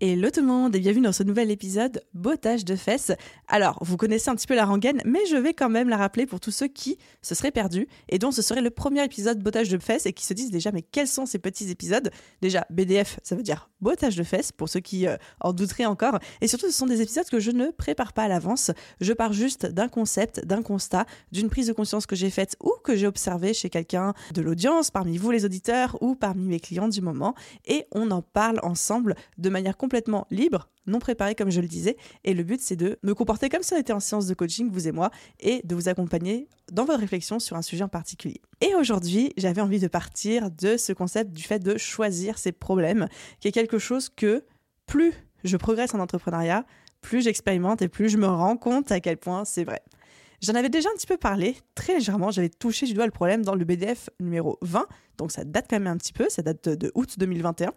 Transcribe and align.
Hello 0.00 0.30
tout 0.30 0.42
le 0.42 0.46
monde 0.46 0.76
et 0.76 0.78
bienvenue 0.78 1.06
dans 1.06 1.12
ce 1.12 1.24
nouvel 1.24 1.50
épisode 1.50 2.04
Bottage 2.14 2.64
de 2.64 2.76
fesses. 2.76 3.10
Alors, 3.48 3.78
vous 3.80 3.96
connaissez 3.96 4.30
un 4.30 4.36
petit 4.36 4.46
peu 4.46 4.54
la 4.54 4.64
rengaine, 4.64 5.02
mais 5.04 5.26
je 5.28 5.34
vais 5.34 5.54
quand 5.54 5.68
même 5.68 5.88
la 5.88 5.96
rappeler 5.96 6.24
pour 6.24 6.38
tous 6.38 6.52
ceux 6.52 6.68
qui 6.68 6.98
se 7.20 7.34
seraient 7.34 7.50
perdus 7.50 7.88
et 8.08 8.20
dont 8.20 8.30
ce 8.30 8.40
serait 8.40 8.60
le 8.60 8.70
premier 8.70 9.02
épisode 9.02 9.42
Bottage 9.42 9.68
de 9.70 9.78
fesses 9.78 10.06
et 10.06 10.12
qui 10.12 10.24
se 10.24 10.34
disent 10.34 10.52
déjà 10.52 10.70
mais 10.70 10.82
quels 10.82 11.08
sont 11.08 11.26
ces 11.26 11.40
petits 11.40 11.68
épisodes? 11.68 12.12
Déjà, 12.42 12.64
BDF, 12.70 13.18
ça 13.24 13.34
veut 13.34 13.42
dire 13.42 13.70
Bottage 13.80 14.14
de 14.14 14.22
fesses 14.22 14.52
pour 14.52 14.68
ceux 14.68 14.78
qui 14.78 15.08
euh, 15.08 15.16
en 15.40 15.52
douteraient 15.52 15.84
encore. 15.84 16.20
Et 16.40 16.46
surtout, 16.46 16.66
ce 16.66 16.78
sont 16.78 16.86
des 16.86 17.02
épisodes 17.02 17.28
que 17.28 17.40
je 17.40 17.50
ne 17.50 17.72
prépare 17.72 18.12
pas 18.12 18.22
à 18.22 18.28
l'avance. 18.28 18.70
Je 19.00 19.12
pars 19.12 19.32
juste 19.32 19.66
d'un 19.66 19.88
concept, 19.88 20.46
d'un 20.46 20.62
constat, 20.62 21.06
d'une 21.32 21.50
prise 21.50 21.66
de 21.66 21.72
conscience 21.72 22.06
que 22.06 22.14
j'ai 22.14 22.30
faite 22.30 22.54
ou 22.62 22.72
que 22.84 22.94
j'ai 22.94 23.08
observée 23.08 23.52
chez 23.52 23.68
quelqu'un 23.68 24.14
de 24.32 24.42
l'audience, 24.42 24.92
parmi 24.92 25.18
vous 25.18 25.32
les 25.32 25.44
auditeurs 25.44 26.00
ou 26.00 26.14
parmi 26.14 26.46
mes 26.46 26.60
clients 26.60 26.88
du 26.88 27.00
moment. 27.00 27.34
Et 27.66 27.86
on 27.90 28.12
en 28.12 28.22
parle 28.22 28.60
ensemble 28.62 29.16
de 29.38 29.50
manière 29.50 29.76
complètement 29.88 30.26
libre, 30.30 30.68
non 30.86 30.98
préparé 30.98 31.34
comme 31.34 31.50
je 31.50 31.62
le 31.62 31.66
disais. 31.66 31.96
Et 32.24 32.34
le 32.34 32.42
but, 32.42 32.60
c'est 32.60 32.76
de 32.76 32.98
me 33.02 33.14
comporter 33.14 33.48
comme 33.48 33.62
si 33.62 33.72
on 33.72 33.78
était 33.78 33.94
en 33.94 34.00
séance 34.00 34.26
de 34.26 34.34
coaching, 34.34 34.70
vous 34.70 34.86
et 34.86 34.92
moi, 34.92 35.10
et 35.40 35.62
de 35.64 35.74
vous 35.74 35.88
accompagner 35.88 36.46
dans 36.70 36.84
votre 36.84 37.00
réflexion 37.00 37.38
sur 37.38 37.56
un 37.56 37.62
sujet 37.62 37.84
en 37.84 37.88
particulier. 37.88 38.42
Et 38.60 38.74
aujourd'hui, 38.74 39.32
j'avais 39.38 39.62
envie 39.62 39.80
de 39.80 39.88
partir 39.88 40.50
de 40.50 40.76
ce 40.76 40.92
concept 40.92 41.32
du 41.32 41.42
fait 41.42 41.58
de 41.58 41.78
choisir 41.78 42.36
ses 42.36 42.52
problèmes, 42.52 43.08
qui 43.40 43.48
est 43.48 43.52
quelque 43.52 43.78
chose 43.78 44.10
que 44.10 44.44
plus 44.84 45.14
je 45.42 45.56
progresse 45.56 45.94
en 45.94 46.00
entrepreneuriat, 46.00 46.66
plus 47.00 47.22
j'expérimente 47.22 47.80
et 47.80 47.88
plus 47.88 48.10
je 48.10 48.18
me 48.18 48.26
rends 48.26 48.58
compte 48.58 48.92
à 48.92 49.00
quel 49.00 49.16
point 49.16 49.46
c'est 49.46 49.64
vrai. 49.64 49.80
J'en 50.42 50.54
avais 50.54 50.68
déjà 50.68 50.90
un 50.90 50.96
petit 50.96 51.06
peu 51.06 51.16
parlé, 51.16 51.56
très 51.74 51.94
légèrement, 51.94 52.30
j'avais 52.30 52.50
touché 52.50 52.84
du 52.84 52.92
doigt 52.92 53.06
le 53.06 53.10
problème 53.10 53.42
dans 53.42 53.54
le 53.54 53.64
BDF 53.64 54.10
numéro 54.20 54.58
20, 54.60 54.86
donc 55.16 55.32
ça 55.32 55.44
date 55.44 55.66
quand 55.68 55.76
même 55.76 55.88
un 55.88 55.96
petit 55.96 56.12
peu, 56.12 56.28
ça 56.28 56.42
date 56.42 56.68
de 56.68 56.92
août 56.94 57.16
2021, 57.18 57.72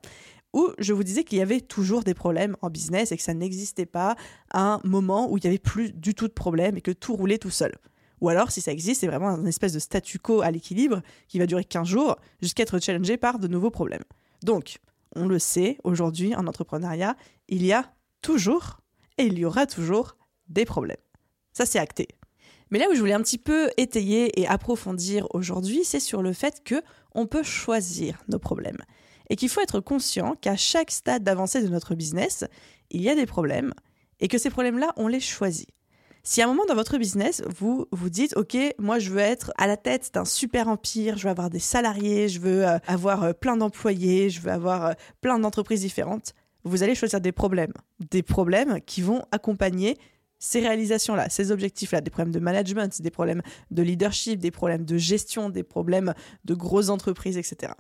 où 0.54 0.70
je 0.78 0.94
vous 0.94 1.04
disais 1.04 1.24
qu'il 1.24 1.38
y 1.38 1.42
avait 1.42 1.62
toujours 1.62 2.04
des 2.04 2.14
problèmes 2.14 2.56
en 2.62 2.70
business 2.70 3.12
et 3.12 3.18
que 3.18 3.24
ça 3.24 3.34
n'existait 3.34 3.86
pas 3.86 4.16
un 4.54 4.80
moment 4.84 5.32
où 5.32 5.38
il 5.38 5.42
n'y 5.42 5.48
avait 5.48 5.60
plus 5.60 5.92
du 5.92 6.14
tout 6.14 6.28
de 6.28 6.34
problème 6.34 6.78
et 6.78 6.82
que 6.82 6.92
tout 6.92 7.16
roulait 7.16 7.38
tout 7.38 7.50
seul. 7.50 7.74
Ou 8.20 8.30
alors, 8.30 8.52
si 8.52 8.62
ça 8.62 8.72
existe, 8.72 9.02
c'est 9.02 9.08
vraiment 9.08 9.30
un 9.30 9.46
espèce 9.46 9.74
de 9.74 9.80
statu 9.80 10.20
quo 10.20 10.42
à 10.42 10.52
l'équilibre 10.52 11.02
qui 11.28 11.40
va 11.40 11.48
durer 11.48 11.64
15 11.64 11.88
jours 11.88 12.18
jusqu'à 12.42 12.64
être 12.64 12.80
challengé 12.80 13.18
par 13.18 13.40
de 13.40 13.48
nouveaux 13.48 13.72
problèmes. 13.72 14.04
Donc, 14.44 14.78
on 15.16 15.28
le 15.28 15.40
sait, 15.40 15.78
aujourd'hui, 15.84 16.36
en 16.36 16.46
entrepreneuriat, 16.46 17.16
il 17.48 17.66
y 17.66 17.74
a 17.74 17.92
toujours 18.22 18.80
et 19.18 19.24
il 19.24 19.40
y 19.40 19.46
aura 19.46 19.66
toujours 19.66 20.18
des 20.48 20.66
problèmes. 20.66 20.98
Ça, 21.54 21.66
c'est 21.66 21.80
acté. 21.80 22.08
Mais 22.70 22.80
là 22.80 22.86
où 22.90 22.94
je 22.94 23.00
voulais 23.00 23.14
un 23.14 23.22
petit 23.22 23.38
peu 23.38 23.70
étayer 23.78 24.40
et 24.40 24.48
approfondir 24.48 25.28
aujourd'hui, 25.34 25.84
c'est 25.84 26.00
sur 26.00 26.22
le 26.22 26.32
fait 26.32 26.64
que 26.64 26.82
on 27.14 27.26
peut 27.26 27.44
choisir 27.44 28.24
nos 28.30 28.40
problèmes 28.40 28.78
et 29.32 29.38
qu'il 29.38 29.48
faut 29.48 29.62
être 29.62 29.80
conscient 29.80 30.36
qu'à 30.42 30.58
chaque 30.58 30.92
stade 30.92 31.24
d'avancée 31.24 31.64
de 31.64 31.70
notre 31.70 31.96
business, 31.96 32.44
il 32.90 33.02
y 33.02 33.10
a 33.10 33.16
des 33.16 33.26
problèmes 33.26 33.74
et 34.20 34.28
que 34.28 34.38
ces 34.38 34.50
problèmes-là, 34.50 34.92
on 34.98 35.08
les 35.08 35.22
choisit. 35.22 35.70
Si 36.22 36.42
à 36.42 36.46
un 36.46 36.48
moment 36.50 36.66
dans 36.68 36.76
votre 36.76 36.98
business, 36.98 37.42
vous 37.48 37.88
vous 37.94 38.10
dites, 38.10 38.36
OK, 38.36 38.58
moi 38.78 39.00
je 39.00 39.10
veux 39.10 39.20
être 39.20 39.54
à 39.58 39.68
la 39.68 39.78
tête 39.78 40.12
d'un 40.14 40.26
super 40.26 40.68
empire, 40.68 41.18
je 41.18 41.24
veux 41.24 41.30
avoir 41.30 41.50
des 41.50 41.60
salariés, 41.60 42.28
je 42.28 42.42
veux 42.42 42.68
euh, 42.68 42.78
avoir 42.88 43.24
euh, 43.24 43.32
plein 43.32 43.56
d'employés, 43.56 44.30
je 44.30 44.42
veux 44.42 44.52
avoir 44.52 44.86
euh, 44.86 44.94
plein 45.22 45.40
d'entreprises 45.40 45.80
différentes, 45.80 46.34
vous 46.66 46.84
allez 46.84 46.94
choisir 46.94 47.22
des 47.22 47.32
problèmes. 47.32 47.74
Des 48.12 48.24
problèmes 48.24 48.82
qui 48.82 49.02
vont 49.02 49.24
accompagner 49.32 49.98
ces 50.40 50.60
réalisations-là, 50.60 51.30
ces 51.30 51.52
objectifs-là, 51.52 52.02
des 52.02 52.12
problèmes 52.12 52.34
de 52.34 52.40
management, 52.40 53.02
des 53.02 53.12
problèmes 53.12 53.42
de 53.72 53.82
leadership, 53.82 54.42
des 54.42 54.52
problèmes 54.52 54.84
de 54.84 54.98
gestion, 54.98 55.50
des 55.50 55.64
problèmes 55.64 56.14
de 56.44 56.54
grosses 56.54 56.90
entreprises, 56.90 57.38
etc. 57.38 57.72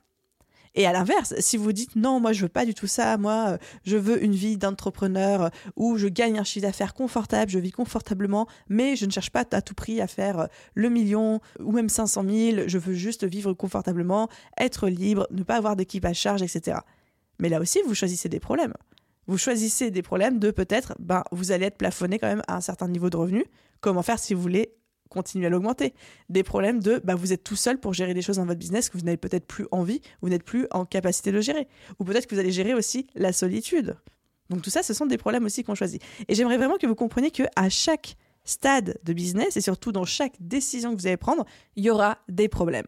Et 0.73 0.85
à 0.85 0.93
l'inverse, 0.93 1.33
si 1.39 1.57
vous 1.57 1.73
dites 1.73 1.95
non, 1.97 2.19
moi 2.21 2.31
je 2.31 2.43
veux 2.43 2.49
pas 2.49 2.65
du 2.65 2.73
tout 2.73 2.87
ça, 2.87 3.17
moi 3.17 3.49
euh, 3.49 3.57
je 3.83 3.97
veux 3.97 4.23
une 4.23 4.33
vie 4.33 4.57
d'entrepreneur 4.57 5.41
euh, 5.41 5.49
où 5.75 5.97
je 5.97 6.07
gagne 6.07 6.39
un 6.39 6.45
chiffre 6.45 6.65
d'affaires 6.65 6.93
confortable, 6.93 7.51
je 7.51 7.59
vis 7.59 7.71
confortablement, 7.71 8.47
mais 8.69 8.95
je 8.95 9.05
ne 9.05 9.11
cherche 9.11 9.31
pas 9.31 9.43
à 9.51 9.61
tout 9.61 9.73
prix 9.73 9.99
à 9.99 10.07
faire 10.07 10.39
euh, 10.39 10.45
le 10.73 10.89
million 10.89 11.41
ou 11.59 11.73
même 11.73 11.89
500 11.89 12.23
000, 12.25 12.57
je 12.67 12.77
veux 12.77 12.93
juste 12.93 13.25
vivre 13.25 13.53
confortablement, 13.53 14.29
être 14.57 14.87
libre, 14.87 15.27
ne 15.31 15.43
pas 15.43 15.57
avoir 15.57 15.75
d'équipe 15.75 16.05
à 16.05 16.13
charge, 16.13 16.41
etc. 16.41 16.79
Mais 17.39 17.49
là 17.49 17.59
aussi, 17.59 17.79
vous 17.85 17.95
choisissez 17.95 18.29
des 18.29 18.39
problèmes. 18.39 18.73
Vous 19.27 19.37
choisissez 19.37 19.91
des 19.91 20.01
problèmes 20.01 20.39
de 20.39 20.51
peut-être, 20.51 20.93
ben, 20.99 21.23
vous 21.31 21.51
allez 21.51 21.65
être 21.65 21.77
plafonné 21.77 22.17
quand 22.17 22.27
même 22.27 22.43
à 22.47 22.55
un 22.55 22.61
certain 22.61 22.87
niveau 22.87 23.09
de 23.09 23.17
revenu. 23.17 23.45
Comment 23.81 24.03
faire 24.03 24.19
si 24.19 24.33
vous 24.33 24.41
voulez 24.41 24.73
continuer 25.11 25.45
à 25.45 25.49
l'augmenter. 25.49 25.93
Des 26.29 26.43
problèmes 26.43 26.81
de 26.81 26.99
bah, 27.03 27.15
vous 27.15 27.33
êtes 27.33 27.43
tout 27.43 27.55
seul 27.55 27.79
pour 27.79 27.93
gérer 27.93 28.13
des 28.13 28.21
choses 28.21 28.37
dans 28.37 28.45
votre 28.45 28.59
business 28.59 28.89
que 28.89 28.97
vous 28.97 29.03
n'avez 29.03 29.17
peut-être 29.17 29.45
plus 29.45 29.67
envie, 29.71 30.01
vous 30.21 30.29
n'êtes 30.29 30.43
plus 30.43 30.65
en 30.71 30.85
capacité 30.85 31.31
de 31.31 31.41
gérer. 31.41 31.67
Ou 31.99 32.05
peut-être 32.05 32.25
que 32.25 32.33
vous 32.33 32.39
allez 32.39 32.51
gérer 32.51 32.73
aussi 32.73 33.07
la 33.13 33.33
solitude. 33.33 33.97
Donc 34.49 34.61
tout 34.61 34.69
ça, 34.69 34.83
ce 34.83 34.93
sont 34.93 35.05
des 35.05 35.17
problèmes 35.17 35.45
aussi 35.45 35.63
qu'on 35.63 35.75
choisit. 35.75 36.01
Et 36.27 36.35
j'aimerais 36.35 36.57
vraiment 36.57 36.77
que 36.77 36.87
vous 36.87 36.95
compreniez 36.95 37.31
que 37.31 37.43
à 37.55 37.69
chaque 37.69 38.17
stade 38.43 38.99
de 39.03 39.13
business 39.13 39.55
et 39.55 39.61
surtout 39.61 39.91
dans 39.91 40.05
chaque 40.05 40.33
décision 40.39 40.95
que 40.95 41.01
vous 41.01 41.07
allez 41.07 41.17
prendre, 41.17 41.45
il 41.75 41.83
y 41.83 41.89
aura 41.89 42.17
des 42.27 42.47
problèmes. 42.47 42.87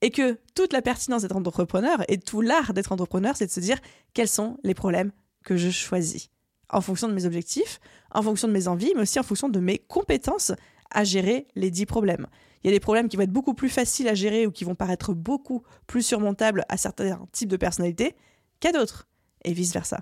Et 0.00 0.10
que 0.10 0.38
toute 0.54 0.72
la 0.72 0.82
pertinence 0.82 1.22
d'être 1.22 1.36
entrepreneur 1.36 2.02
et 2.08 2.18
tout 2.18 2.40
l'art 2.40 2.72
d'être 2.72 2.92
entrepreneur, 2.92 3.36
c'est 3.36 3.46
de 3.46 3.50
se 3.50 3.60
dire 3.60 3.78
quels 4.14 4.28
sont 4.28 4.58
les 4.64 4.74
problèmes 4.74 5.12
que 5.44 5.56
je 5.56 5.70
choisis? 5.70 6.30
En 6.70 6.80
fonction 6.80 7.08
de 7.08 7.12
mes 7.12 7.26
objectifs, 7.26 7.80
en 8.10 8.22
fonction 8.22 8.48
de 8.48 8.52
mes 8.52 8.66
envies, 8.68 8.92
mais 8.94 9.02
aussi 9.02 9.20
en 9.20 9.22
fonction 9.22 9.48
de 9.48 9.60
mes 9.60 9.78
compétences 9.78 10.52
à 10.90 11.04
gérer 11.04 11.46
les 11.54 11.70
dix 11.70 11.86
problèmes. 11.86 12.26
Il 12.62 12.68
y 12.68 12.70
a 12.70 12.76
des 12.76 12.80
problèmes 12.80 13.08
qui 13.08 13.16
vont 13.16 13.22
être 13.22 13.32
beaucoup 13.32 13.54
plus 13.54 13.68
faciles 13.68 14.08
à 14.08 14.14
gérer 14.14 14.46
ou 14.46 14.50
qui 14.50 14.64
vont 14.64 14.74
paraître 14.74 15.12
beaucoup 15.12 15.62
plus 15.86 16.02
surmontables 16.02 16.64
à 16.68 16.76
certains 16.76 17.20
types 17.30 17.50
de 17.50 17.58
personnalités 17.58 18.14
qu'à 18.60 18.72
d'autres, 18.72 19.06
et 19.44 19.52
vice-versa. 19.52 20.00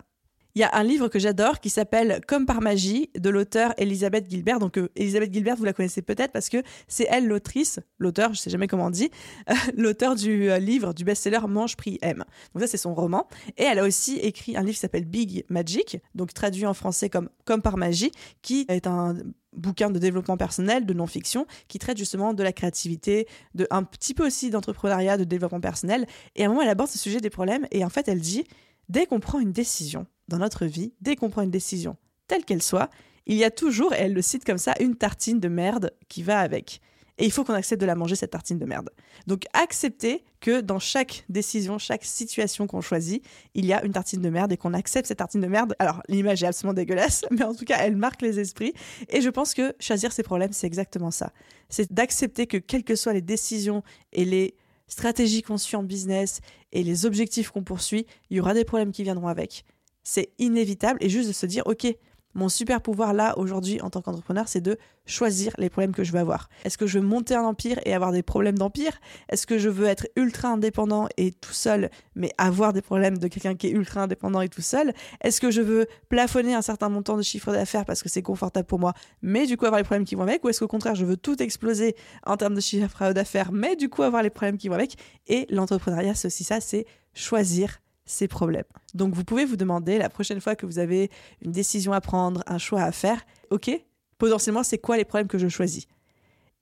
Il 0.55 0.61
y 0.61 0.65
a 0.65 0.71
un 0.75 0.83
livre 0.83 1.09
que 1.09 1.19
j'adore 1.19 1.61
qui 1.61 1.71
s'appelle 1.71 2.21
Comme 2.29 2.45
par 2.45 2.61
magie 2.61 3.11
de 3.19 3.31
l'auteur 3.31 3.73
Elisabeth 3.79 4.29
Gilbert. 4.29 4.59
Donc 4.59 4.77
euh, 4.77 4.91
Elisabeth 4.97 5.33
Gilbert, 5.33 5.57
vous 5.57 5.65
la 5.65 5.73
connaissez 5.73 6.03
peut-être 6.03 6.31
parce 6.31 6.51
que 6.51 6.63
c'est 6.89 7.07
elle 7.11 7.27
l'autrice, 7.27 7.81
l'auteur, 7.99 8.35
je 8.35 8.39
sais 8.39 8.51
jamais 8.51 8.67
comment 8.67 8.87
on 8.87 8.91
dit, 8.91 9.11
l'auteur 9.77 10.15
du 10.15 10.51
euh, 10.51 10.59
livre 10.59 10.93
du 10.93 11.05
best-seller 11.05 11.41
Mange 11.49 11.77
prix 11.77 11.99
M. 12.03 12.23
Donc 12.55 12.63
ça 12.63 12.67
c'est 12.67 12.77
son 12.77 12.95
roman 12.95 13.27
et 13.57 13.63
elle 13.63 13.79
a 13.79 13.85
aussi 13.85 14.17
écrit 14.19 14.57
un 14.57 14.61
livre 14.61 14.75
qui 14.75 14.81
s'appelle 14.81 15.07
Big 15.07 15.47
Magic, 15.49 15.99
donc 16.15 16.35
traduit 16.35 16.67
en 16.67 16.75
français 16.75 17.09
comme 17.09 17.31
Comme 17.47 17.63
par 17.63 17.79
magie, 17.79 18.13
qui 18.43 18.67
est 18.69 18.87
un 18.87 19.17
bouquin 19.53 19.91
de 19.91 19.99
développement 19.99 20.37
personnel, 20.37 20.87
de 20.87 20.95
non-fiction, 20.95 21.47
qui 21.69 21.79
traite 21.79 21.99
justement 21.99 22.35
de 22.35 22.43
la 22.43 22.53
créativité, 22.53 23.27
de 23.55 23.67
un 23.71 23.83
petit 23.83 24.15
peu 24.15 24.27
aussi 24.27 24.51
d'entrepreneuriat, 24.51 25.17
de 25.17 25.25
développement 25.25 25.61
personnel. 25.61 26.07
Et 26.37 26.43
à 26.43 26.47
un 26.47 26.49
moment, 26.49 26.63
elle 26.63 26.69
aborde 26.69 26.91
ce 26.91 26.99
sujet 26.99 27.21
des 27.21 27.31
problèmes 27.31 27.67
et 27.71 27.85
en 27.85 27.91
fait, 27.91 28.09
elle 28.09 28.21
dit 28.21 28.45
dès 28.89 29.07
qu'on 29.07 29.21
prend 29.21 29.41
une 29.41 29.53
décision 29.53 30.07
dans 30.29 30.39
notre 30.39 30.67
vie, 30.67 30.95
dès 31.01 31.17
qu'on 31.17 31.31
prend 31.31 31.43
une 31.43 31.51
décision 31.51 31.97
telle 32.29 32.45
qu'elle 32.45 32.63
soit, 32.63 32.89
il 33.27 33.37
y 33.37 33.45
a 33.45 33.51
toujours, 33.51 33.93
et 33.93 33.99
elle 33.99 34.15
le 34.15 34.23
cite 34.23 34.45
comme 34.45 34.59
ça, 34.59 34.75
une 34.81 34.97
tartine 34.97 35.39
de 35.39 35.49
merde 35.49 35.93
qui 36.09 36.23
va 36.23 36.41
avec. 36.41 36.81
Et 37.23 37.27
il 37.27 37.31
faut 37.31 37.45
qu'on 37.45 37.55
accepte 37.55 37.81
de 37.81 37.87
la 37.87 37.95
manger, 37.95 38.17
cette 38.17 38.33
tartine 38.33 38.59
de 38.59 38.65
merde. 38.65 38.91
Donc 39.29 39.45
accepter 39.53 40.25
que 40.41 40.61
dans 40.61 40.81
chaque 40.81 41.25
décision, 41.29 41.79
chaque 41.79 42.05
situation 42.05 42.67
qu'on 42.67 42.81
choisit, 42.81 43.25
il 43.55 43.65
y 43.65 43.73
a 43.73 43.85
une 43.85 43.93
tartine 43.93 44.21
de 44.21 44.29
merde 44.29 44.51
et 44.51 44.57
qu'on 44.57 44.75
accepte 44.75 45.07
cette 45.07 45.19
tartine 45.19 45.41
de 45.41 45.47
merde. 45.47 45.77
Alors 45.79 46.03
l'image 46.09 46.43
est 46.43 46.49
absolument 46.49 46.75
dégueulasse, 46.75 47.25
mais 47.31 47.45
en 47.45 47.55
tout 47.55 47.65
cas, 47.65 47.79
elle 47.79 47.95
marque 47.95 48.23
les 48.23 48.41
esprits. 48.41 48.75
Et 49.09 49.21
je 49.21 49.31
pense 49.31 49.55
que 49.55 49.73
choisir 49.79 50.11
ses 50.11 50.25
problèmes, 50.25 50.53
c'est 50.53 50.67
exactement 50.67 51.13
ça. 51.13 51.33
C'est 51.69 51.93
d'accepter 51.93 52.49
que 52.49 52.57
quelles 52.57 52.83
que 52.83 52.97
soient 52.97 53.13
les 53.13 53.23
décisions 53.23 53.85
et 54.13 54.25
les 54.25 54.57
stratégies 54.89 55.43
qu'on 55.43 55.59
suit 55.59 55.77
en 55.77 55.85
business 55.85 56.41
et 56.73 56.83
les 56.83 57.07
objectifs 57.07 57.51
qu'on 57.51 57.63
poursuit, 57.63 58.05
il 58.31 58.39
y 58.39 58.41
aura 58.41 58.53
des 58.53 58.65
problèmes 58.65 58.91
qui 58.91 59.05
viendront 59.05 59.29
avec. 59.29 59.65
C'est 60.03 60.33
inévitable 60.41 60.99
et 61.01 61.09
juste 61.09 61.29
de 61.29 61.33
se 61.33 61.47
dire, 61.47 61.63
ok, 61.67 61.87
mon 62.35 62.49
super 62.49 62.81
pouvoir 62.81 63.13
là 63.13 63.39
aujourd'hui 63.39 63.81
en 63.81 63.91
tant 63.91 64.03
qu'entrepreneur, 64.03 64.49
c'est 64.49 64.61
de 64.61 64.79
choisir 65.05 65.53
les 65.59 65.69
problèmes 65.69 65.93
que 65.93 66.05
je 66.05 66.13
veux 66.13 66.19
avoir. 66.19 66.49
Est-ce 66.65 66.79
que 66.79 66.87
je 66.87 66.99
veux 66.99 67.05
monter 67.05 67.35
un 67.35 67.43
empire 67.43 67.79
et 67.85 67.95
avoir 67.95 68.13
des 68.13 68.23
problèmes 68.23 68.57
d'empire? 68.57 69.01
Est-ce 69.29 69.47
que 69.47 69.59
je 69.59 69.69
veux 69.69 69.87
être 69.87 70.07
ultra 70.17 70.49
indépendant 70.49 71.09
et 71.17 71.33
tout 71.33 71.53
seul, 71.53 71.91
mais 72.15 72.31
avoir 72.39 72.73
des 72.73 72.83
problèmes 72.83 73.19
de 73.19 73.29
quelqu'un 73.29 73.55
qui 73.55 73.67
est 73.67 73.71
ultra 73.71 74.03
indépendant 74.03 74.41
et 74.41 74.49
tout 74.49 74.63
seul? 74.63 74.93
Est-ce 75.23 75.41
que 75.41 75.51
je 75.51 75.61
veux 75.61 75.87
plafonner 76.09 76.55
un 76.55 76.63
certain 76.63 76.89
montant 76.89 77.17
de 77.17 77.23
chiffre 77.23 77.53
d'affaires 77.53 77.85
parce 77.85 78.03
que 78.03 78.09
c'est 78.09 78.23
confortable 78.23 78.67
pour 78.67 78.79
moi, 78.79 78.95
mais 79.23 79.47
du 79.47 79.57
coup 79.57 79.67
avoir 79.67 79.81
les 79.81 79.85
problèmes 79.85 80.07
qui 80.07 80.15
vont 80.15 80.23
avec? 80.23 80.45
Ou 80.45 80.49
est-ce 80.49 80.61
qu'au 80.61 80.69
contraire, 80.69 80.95
je 80.95 81.05
veux 81.05 81.17
tout 81.17 81.43
exploser 81.43 81.97
en 82.25 82.37
termes 82.37 82.55
de 82.55 82.61
chiffre 82.61 83.13
d'affaires, 83.13 83.53
mais 83.53 83.77
du 83.77 83.89
coup 83.89 84.03
avoir 84.03 84.23
les 84.23 84.31
problèmes 84.31 84.57
qui 84.57 84.69
vont 84.69 84.75
avec? 84.75 84.97
Et 85.27 85.47
l'entrepreneuriat, 85.51 86.15
c'est 86.15 86.29
aussi 86.29 86.45
ça, 86.45 86.61
c'est 86.61 86.87
choisir 87.15 87.82
ses 88.05 88.29
problèmes. 88.29 88.65
Donc 88.95 89.15
vous 89.15 89.25
pouvez 89.25 89.45
vous 89.45 89.57
demander 89.57 89.99
la 89.99 90.09
prochaine 90.09 90.41
fois 90.41 90.57
que 90.57 90.67
vous 90.67 90.79
avez 90.79 91.11
une 91.43 91.53
décision 91.53 91.93
à 91.93 92.01
prendre, 92.01 92.43
un 92.47 92.59
choix 92.59 92.83
à 92.83 92.93
faire, 92.93 93.25
ok, 93.51 93.71
potentiellement 94.19 94.63
c'est 94.63 94.79
quoi 94.79 94.97
les 94.97 95.05
problèmes 95.05 95.29
que 95.29 95.39
je 95.39 95.49
choisis? 95.49 95.87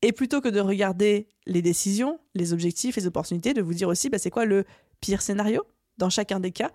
Et 0.03 0.13
plutôt 0.13 0.41
que 0.41 0.49
de 0.49 0.61
regarder 0.61 1.29
les 1.47 1.63
décisions, 1.63 2.21
les 2.35 2.53
objectifs, 2.53 2.97
les 2.97 3.07
opportunités, 3.07 3.53
de 3.53 3.63
vous 3.63 3.75
dire 3.75 3.89
aussi 3.89 4.09
bah, 4.09 4.19
c'est 4.19 4.31
quoi 4.31 4.45
le 4.45 4.65
pire 5.01 5.23
scénario 5.23 5.63
dans 5.99 6.11
chacun 6.11 6.41
des 6.41 6.53
cas 6.53 6.71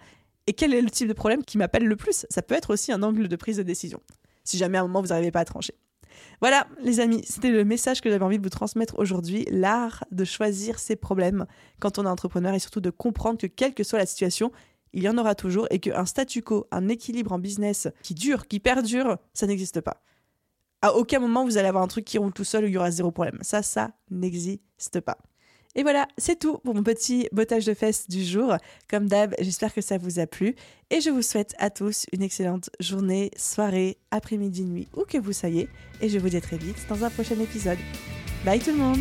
et 0.47 0.53
quel 0.53 0.73
est 0.73 0.81
le 0.81 0.89
type 0.89 1.07
de 1.07 1.13
problème 1.13 1.44
qui 1.44 1.57
m'appelle 1.57 1.85
le 1.85 1.95
plus? 1.95 2.25
Ça 2.29 2.41
peut 2.41 2.56
être 2.56 2.71
aussi 2.71 2.91
un 2.91 3.01
angle 3.01 3.27
de 3.27 3.35
prise 3.35 3.57
de 3.57 3.63
décision, 3.63 4.00
si 4.44 4.57
jamais 4.57 4.77
à 4.77 4.81
un 4.81 4.83
moment 4.83 5.01
vous 5.01 5.07
n'arrivez 5.07 5.31
pas 5.31 5.39
à 5.39 5.45
trancher. 5.45 5.73
Voilà, 6.41 6.67
les 6.81 7.00
amis, 7.00 7.21
c'était 7.27 7.50
le 7.50 7.63
message 7.63 8.01
que 8.01 8.09
j'avais 8.09 8.23
envie 8.23 8.38
de 8.38 8.44
vous 8.44 8.50
transmettre 8.50 8.97
aujourd'hui, 8.97 9.45
l'art 9.50 10.03
de 10.12 10.25
choisir 10.25 10.79
ses 10.79 10.95
problèmes 10.95 11.45
quand 11.79 12.00
on 12.00 12.06
est 12.06 12.09
entrepreneur 12.09 12.53
et 12.53 12.59
surtout 12.59 12.81
de 12.81 12.89
comprendre 12.89 13.39
que 13.39 13.47
quelle 13.47 13.73
que 13.73 13.83
soit 13.83 14.00
la 14.00 14.06
situation, 14.06 14.51
il 14.94 15.03
y 15.03 15.09
en 15.09 15.17
aura 15.17 15.35
toujours 15.35 15.67
et 15.71 15.79
qu'un 15.79 16.06
statu 16.06 16.41
quo, 16.41 16.67
un 16.71 16.88
équilibre 16.88 17.33
en 17.33 17.39
business 17.39 17.88
qui 18.01 18.13
dure, 18.13 18.47
qui 18.47 18.59
perdure, 18.59 19.17
ça 19.33 19.45
n'existe 19.45 19.81
pas. 19.81 20.01
À 20.81 20.94
aucun 20.94 21.19
moment 21.19 21.44
vous 21.44 21.57
allez 21.57 21.67
avoir 21.67 21.83
un 21.83 21.88
truc 21.88 22.06
qui 22.06 22.18
roule 22.18 22.33
tout 22.33 22.44
seul 22.44 22.63
où 22.63 22.68
il 22.68 22.73
y 22.73 22.77
aura 22.77 22.91
zéro 22.91 23.11
problème. 23.11 23.39
Ça, 23.41 23.61
ça 23.61 23.91
n'existe 24.09 25.01
pas. 25.01 25.18
Et 25.75 25.83
voilà, 25.83 26.07
c'est 26.18 26.39
tout 26.39 26.57
pour 26.60 26.74
mon 26.74 26.83
petit 26.83 27.27
bottage 27.31 27.66
de 27.66 27.74
fesses 27.74 28.10
du 28.10 28.24
jour. 28.24 28.56
Comme 28.89 29.07
d'hab, 29.07 29.36
j'espère 29.39 29.74
que 29.74 29.81
ça 29.81 29.98
vous 29.98 30.19
a 30.19 30.27
plu 30.27 30.56
et 30.89 31.01
je 31.01 31.10
vous 31.10 31.22
souhaite 31.22 31.54
à 31.60 31.69
tous 31.69 32.06
une 32.13 32.22
excellente 32.22 32.69
journée, 32.80 33.31
soirée, 33.36 33.98
après-midi, 34.12 34.63
nuit, 34.63 34.88
où 34.95 35.04
que 35.04 35.18
vous 35.18 35.33
soyez. 35.33 35.68
Et 36.01 36.10
je 36.10 36.18
vous 36.18 36.30
dis 36.30 36.38
à 36.38 36.42
très 36.42 36.57
vite 36.57 36.77
dans 36.88 37.04
un 37.04 37.10
prochain 37.10 37.39
épisode. 37.39 37.80
Bye 38.45 38.60
tout 38.60 38.72
le 38.72 38.77
monde 38.77 39.00